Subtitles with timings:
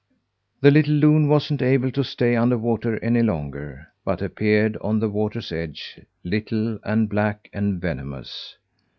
[0.61, 5.09] The little loon wasn't able to stay under water any longer, but appeared on the
[5.09, 8.57] water's edge, little and black and venomous.